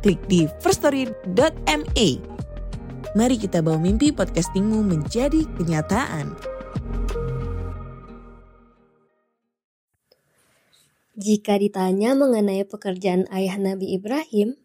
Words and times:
klik 0.00 0.20
di 0.26 0.48
firststory.me. 0.64 2.08
Mari 3.12 3.36
kita 3.36 3.60
bawa 3.60 3.76
mimpi 3.76 4.10
podcastingmu 4.16 4.80
menjadi 4.80 5.44
kenyataan. 5.60 6.32
Jika 11.20 11.60
ditanya 11.60 12.16
mengenai 12.16 12.64
pekerjaan 12.64 13.28
ayah 13.28 13.60
Nabi 13.60 13.92
Ibrahim, 13.92 14.56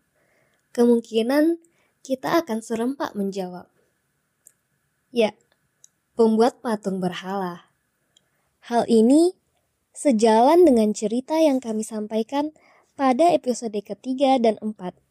kemungkinan 0.72 1.60
kita 2.00 2.40
akan 2.40 2.64
serempak 2.64 3.12
menjawab. 3.12 3.68
Ya, 5.12 5.36
pembuat 6.16 6.64
patung 6.64 7.04
berhala. 7.04 7.76
Hal 8.72 8.88
ini 8.88 9.36
sejalan 9.92 10.64
dengan 10.64 10.96
cerita 10.96 11.36
yang 11.36 11.60
kami 11.60 11.84
sampaikan 11.84 12.56
pada 12.96 13.36
episode 13.36 13.76
ketiga 13.84 14.40
dan 14.40 14.56
empat. 14.64 15.05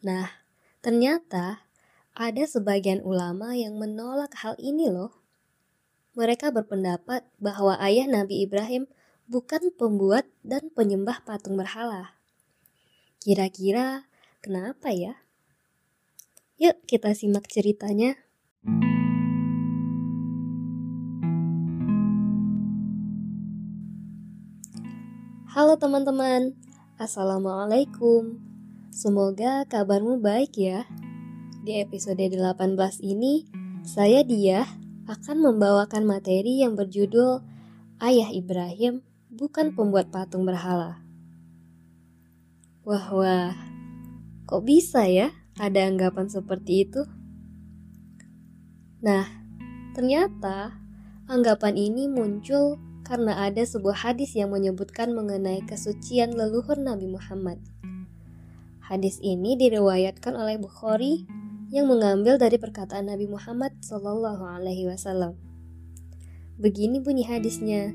Nah, 0.00 0.32
ternyata 0.80 1.68
ada 2.16 2.44
sebagian 2.48 3.04
ulama 3.04 3.52
yang 3.52 3.76
menolak 3.76 4.32
hal 4.40 4.56
ini 4.56 4.88
loh. 4.88 5.12
Mereka 6.16 6.56
berpendapat 6.56 7.28
bahwa 7.36 7.76
ayah 7.84 8.08
Nabi 8.08 8.48
Ibrahim 8.48 8.88
bukan 9.28 9.68
pembuat 9.76 10.24
dan 10.40 10.72
penyembah 10.72 11.20
patung 11.28 11.60
berhala. 11.60 12.16
Kira-kira 13.20 14.08
kenapa 14.40 14.88
ya? 14.88 15.20
Yuk 16.56 16.80
kita 16.88 17.12
simak 17.12 17.44
ceritanya. 17.52 18.16
Halo 25.52 25.76
teman-teman, 25.76 26.56
Assalamualaikum. 26.96 28.49
Semoga 28.90 29.62
kabarmu 29.70 30.18
baik 30.18 30.58
ya. 30.58 30.82
Di 31.62 31.78
episode 31.78 32.18
18 32.18 32.74
ini, 33.06 33.46
saya 33.86 34.26
Dia 34.26 34.66
akan 35.06 35.46
membawakan 35.46 36.02
materi 36.02 36.58
yang 36.58 36.74
berjudul 36.74 37.38
Ayah 38.02 38.34
Ibrahim 38.34 39.06
bukan 39.30 39.78
pembuat 39.78 40.10
patung 40.10 40.42
berhala. 40.42 40.98
Wah 42.82 43.06
wah, 43.14 43.54
kok 44.50 44.66
bisa 44.66 45.06
ya 45.06 45.30
ada 45.62 45.86
anggapan 45.86 46.26
seperti 46.26 46.90
itu? 46.90 47.06
Nah, 49.06 49.22
ternyata 49.94 50.74
anggapan 51.30 51.78
ini 51.78 52.10
muncul 52.10 52.82
karena 53.06 53.38
ada 53.46 53.62
sebuah 53.62 54.02
hadis 54.02 54.34
yang 54.34 54.50
menyebutkan 54.50 55.14
mengenai 55.14 55.62
kesucian 55.62 56.34
leluhur 56.34 56.74
Nabi 56.74 57.06
Muhammad. 57.06 57.62
Hadis 58.90 59.22
ini 59.22 59.54
diriwayatkan 59.54 60.34
oleh 60.34 60.58
Bukhari 60.58 61.22
yang 61.70 61.86
mengambil 61.86 62.42
dari 62.42 62.58
perkataan 62.58 63.06
Nabi 63.06 63.30
Muhammad 63.30 63.70
Shallallahu 63.86 64.42
Alaihi 64.42 64.90
Wasallam. 64.90 65.38
Begini 66.58 66.98
bunyi 66.98 67.22
hadisnya. 67.22 67.94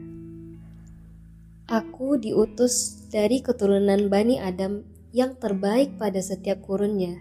Aku 1.67 2.15
diutus 2.15 3.03
dari 3.11 3.43
keturunan 3.43 4.07
Bani 4.07 4.39
Adam 4.39 4.87
yang 5.11 5.35
terbaik 5.35 5.99
pada 5.99 6.23
setiap 6.23 6.63
kurunnya, 6.63 7.19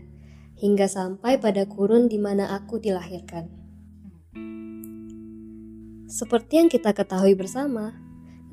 hingga 0.55 0.87
sampai 0.87 1.43
pada 1.43 1.67
kurun 1.67 2.07
di 2.07 2.23
mana 2.23 2.55
aku 2.55 2.79
dilahirkan. 2.79 3.51
Seperti 6.07 6.63
yang 6.63 6.71
kita 6.71 6.95
ketahui 6.95 7.35
bersama, 7.35 7.91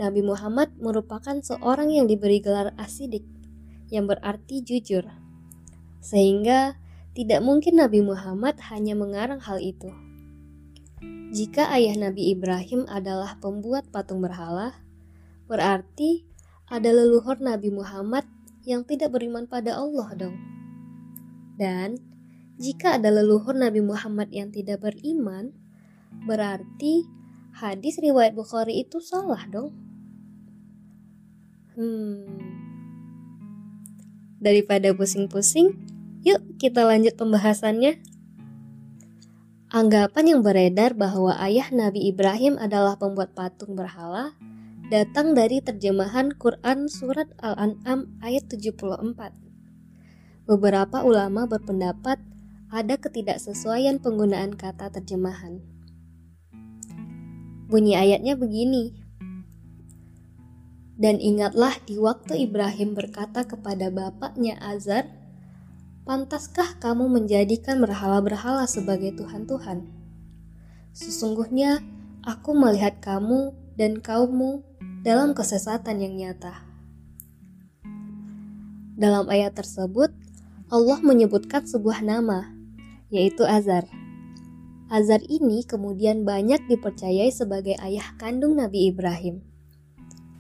Nabi 0.02 0.26
Muhammad 0.26 0.74
merupakan 0.82 1.38
seorang 1.46 1.94
yang 1.94 2.10
diberi 2.10 2.42
gelar 2.42 2.74
asidik 2.82 3.22
yang 3.92 4.08
berarti 4.08 4.64
jujur. 4.64 5.06
Sehingga 6.02 6.80
tidak 7.12 7.44
mungkin 7.44 7.78
Nabi 7.78 8.00
Muhammad 8.00 8.58
hanya 8.72 8.96
mengarang 8.96 9.44
hal 9.44 9.60
itu. 9.60 9.92
Jika 11.32 11.68
ayah 11.76 11.96
Nabi 11.96 12.32
Ibrahim 12.32 12.88
adalah 12.88 13.36
pembuat 13.40 13.92
patung 13.92 14.24
berhala, 14.24 14.80
berarti 15.48 16.28
ada 16.72 16.92
leluhur 16.92 17.40
Nabi 17.44 17.68
Muhammad 17.72 18.24
yang 18.64 18.88
tidak 18.88 19.12
beriman 19.12 19.48
pada 19.48 19.76
Allah 19.76 20.08
dong. 20.16 20.36
Dan 21.60 22.00
jika 22.60 23.00
ada 23.00 23.12
leluhur 23.12 23.56
Nabi 23.56 23.84
Muhammad 23.84 24.32
yang 24.32 24.52
tidak 24.52 24.84
beriman, 24.84 25.56
berarti 26.28 27.08
hadis 27.56 28.00
riwayat 28.00 28.36
Bukhari 28.36 28.84
itu 28.84 29.00
salah 29.00 29.44
dong. 29.48 29.72
Hmm, 31.80 32.51
Daripada 34.42 34.90
pusing-pusing, 34.98 35.78
yuk 36.26 36.42
kita 36.58 36.82
lanjut 36.82 37.14
pembahasannya. 37.14 38.02
Anggapan 39.70 40.26
yang 40.26 40.42
beredar 40.42 40.98
bahwa 40.98 41.38
ayah 41.40 41.70
Nabi 41.70 42.10
Ibrahim 42.10 42.58
adalah 42.58 42.98
pembuat 42.98 43.38
patung 43.38 43.78
berhala 43.78 44.34
datang 44.92 45.32
dari 45.32 45.64
terjemahan 45.64 46.36
Quran 46.36 46.92
Surat 46.92 47.32
Al-An'am 47.40 48.18
ayat 48.20 48.52
74. 48.52 49.32
Beberapa 50.50 51.06
ulama 51.08 51.48
berpendapat 51.48 52.20
ada 52.68 52.96
ketidaksesuaian 53.00 54.04
penggunaan 54.04 54.58
kata 54.58 54.92
terjemahan. 54.92 55.64
Bunyi 57.72 57.96
ayatnya 57.96 58.36
begini, 58.36 58.92
dan 61.02 61.18
ingatlah 61.18 61.74
di 61.90 61.98
waktu 61.98 62.46
Ibrahim 62.46 62.94
berkata 62.94 63.42
kepada 63.42 63.90
bapaknya 63.90 64.62
Azar, 64.62 65.10
Pantaskah 66.06 66.78
kamu 66.78 67.10
menjadikan 67.10 67.82
berhala-berhala 67.82 68.70
sebagai 68.70 69.18
Tuhan-Tuhan? 69.18 69.86
Sesungguhnya 70.94 71.82
aku 72.22 72.54
melihat 72.54 73.02
kamu 73.02 73.54
dan 73.78 73.98
kaummu 73.98 74.62
dalam 75.02 75.34
kesesatan 75.34 76.06
yang 76.06 76.14
nyata. 76.18 76.62
Dalam 78.94 79.26
ayat 79.30 79.58
tersebut, 79.58 80.14
Allah 80.70 81.00
menyebutkan 81.02 81.66
sebuah 81.66 82.06
nama, 82.06 82.54
yaitu 83.10 83.42
Azar. 83.42 83.90
Azar 84.94 85.26
ini 85.26 85.66
kemudian 85.66 86.22
banyak 86.22 86.62
dipercayai 86.70 87.34
sebagai 87.34 87.74
ayah 87.82 88.14
kandung 88.22 88.62
Nabi 88.62 88.94
Ibrahim. 88.94 89.51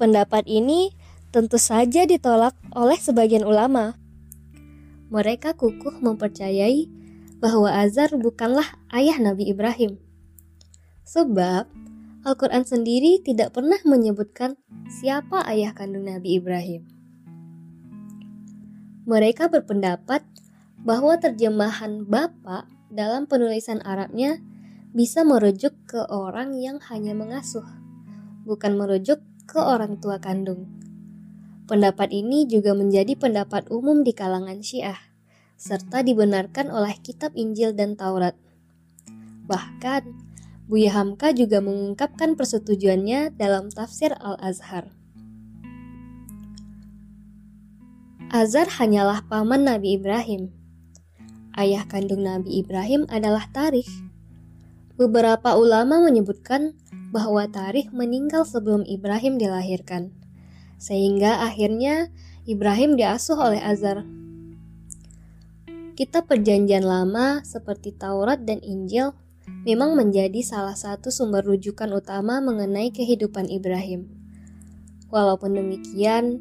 Pendapat 0.01 0.49
ini 0.49 0.97
tentu 1.29 1.61
saja 1.61 2.09
ditolak 2.09 2.57
oleh 2.73 2.97
sebagian 2.97 3.45
ulama. 3.45 4.01
Mereka 5.13 5.53
kukuh 5.53 6.01
mempercayai 6.01 6.89
bahwa 7.37 7.69
Azar 7.69 8.09
bukanlah 8.17 8.65
ayah 8.97 9.21
Nabi 9.21 9.53
Ibrahim. 9.53 10.01
Sebab 11.05 11.69
Al-Quran 12.25 12.65
sendiri 12.65 13.21
tidak 13.21 13.53
pernah 13.53 13.77
menyebutkan 13.85 14.57
siapa 14.89 15.45
ayah 15.45 15.77
kandung 15.77 16.09
Nabi 16.09 16.41
Ibrahim. 16.41 16.81
Mereka 19.05 19.53
berpendapat 19.53 20.25
bahwa 20.81 21.21
terjemahan 21.21 22.09
Bapak 22.09 22.65
dalam 22.89 23.29
penulisan 23.29 23.77
Arabnya 23.85 24.41
bisa 24.97 25.21
merujuk 25.21 25.77
ke 25.85 26.01
orang 26.09 26.57
yang 26.57 26.81
hanya 26.89 27.13
mengasuh, 27.13 27.69
bukan 28.49 28.81
merujuk 28.81 29.21
ke 29.47 29.59
orang 29.61 29.97
tua 30.01 30.21
kandung. 30.21 30.67
Pendapat 31.69 32.11
ini 32.11 32.49
juga 32.49 32.75
menjadi 32.75 33.15
pendapat 33.15 33.71
umum 33.71 34.03
di 34.03 34.11
kalangan 34.11 34.59
Syiah, 34.59 34.99
serta 35.55 36.03
dibenarkan 36.03 36.67
oleh 36.67 36.97
kitab 36.99 37.31
Injil 37.37 37.71
dan 37.71 37.95
Taurat. 37.95 38.35
Bahkan, 39.47 40.03
Buya 40.67 40.91
Hamka 40.95 41.31
juga 41.31 41.59
mengungkapkan 41.59 42.35
persetujuannya 42.35 43.35
dalam 43.35 43.71
tafsir 43.71 44.15
Al-Azhar. 44.15 44.91
Azhar 48.31 48.67
hanyalah 48.79 49.27
paman 49.27 49.67
Nabi 49.67 49.99
Ibrahim. 49.99 50.55
Ayah 51.51 51.83
kandung 51.83 52.23
Nabi 52.23 52.63
Ibrahim 52.63 53.03
adalah 53.11 53.47
Tarikh. 53.51 54.10
Beberapa 54.99 55.55
ulama 55.55 56.03
menyebutkan 56.03 56.75
bahwa 57.11 57.47
Tarikh 57.47 57.91
meninggal 57.95 58.47
sebelum 58.47 58.87
Ibrahim 58.87 59.39
dilahirkan, 59.39 60.11
sehingga 60.79 61.43
akhirnya 61.43 62.11
Ibrahim 62.47 62.99
diasuh 62.99 63.37
oleh 63.37 63.61
Azar. 63.61 64.03
Kitab 65.95 66.31
Perjanjian 66.31 66.87
Lama 66.87 67.45
seperti 67.45 67.93
Taurat 67.93 68.41
dan 68.41 68.63
Injil 68.65 69.13
memang 69.67 69.93
menjadi 69.93 70.41
salah 70.41 70.73
satu 70.73 71.13
sumber 71.13 71.45
rujukan 71.45 71.91
utama 71.93 72.41
mengenai 72.41 72.89
kehidupan 72.89 73.51
Ibrahim. 73.51 74.09
Walaupun 75.11 75.59
demikian, 75.59 76.39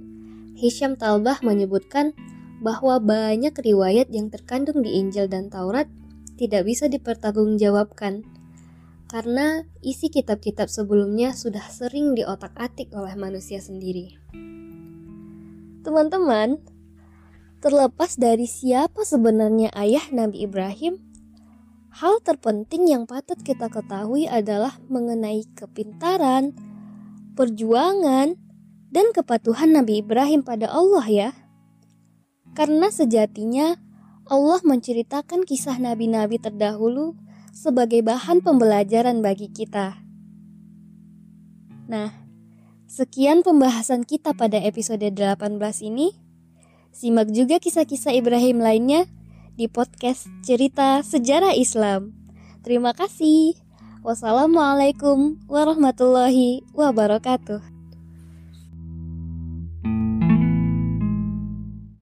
Hisham 0.54 0.94
Talbah 0.94 1.42
menyebutkan 1.42 2.14
bahwa 2.62 3.00
banyak 3.02 3.52
riwayat 3.56 4.12
yang 4.14 4.30
terkandung 4.30 4.80
di 4.80 4.96
Injil 5.00 5.26
dan 5.26 5.50
Taurat 5.50 5.90
tidak 6.40 6.64
bisa 6.64 6.88
dipertanggungjawabkan 6.88 8.24
karena 9.10 9.66
isi 9.82 10.06
kitab-kitab 10.06 10.70
sebelumnya 10.70 11.34
sudah 11.34 11.66
sering 11.66 12.14
diotak-atik 12.14 12.94
oleh 12.94 13.18
manusia 13.18 13.58
sendiri. 13.58 14.14
Teman-teman, 15.82 16.62
terlepas 17.58 18.14
dari 18.14 18.46
siapa 18.46 19.02
sebenarnya 19.02 19.74
ayah 19.74 20.06
Nabi 20.14 20.46
Ibrahim, 20.46 21.02
hal 21.90 22.22
terpenting 22.22 22.86
yang 22.86 23.10
patut 23.10 23.42
kita 23.42 23.66
ketahui 23.66 24.30
adalah 24.30 24.78
mengenai 24.86 25.42
kepintaran, 25.58 26.54
perjuangan, 27.34 28.38
dan 28.94 29.06
kepatuhan 29.10 29.74
Nabi 29.74 30.06
Ibrahim 30.06 30.46
pada 30.46 30.70
Allah 30.70 31.06
ya. 31.10 31.30
Karena 32.54 32.94
sejatinya 32.94 33.74
Allah 34.30 34.62
menceritakan 34.62 35.42
kisah 35.42 35.82
nabi-nabi 35.82 36.38
terdahulu 36.38 37.18
sebagai 37.50 38.02
bahan 38.02 38.42
pembelajaran 38.42 39.22
bagi 39.22 39.50
kita. 39.50 39.98
Nah, 41.90 42.14
sekian 42.86 43.42
pembahasan 43.42 44.06
kita 44.06 44.34
pada 44.34 44.58
episode 44.58 45.02
18 45.02 45.58
ini. 45.82 46.14
Simak 46.90 47.30
juga 47.30 47.62
kisah-kisah 47.62 48.14
Ibrahim 48.14 48.62
lainnya 48.62 49.06
di 49.54 49.70
podcast 49.70 50.26
Cerita 50.42 51.02
Sejarah 51.06 51.54
Islam. 51.54 52.14
Terima 52.66 52.90
kasih. 52.94 53.54
Wassalamualaikum 54.00 55.38
warahmatullahi 55.46 56.64
wabarakatuh. 56.72 57.69